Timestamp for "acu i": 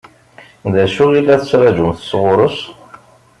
0.83-1.21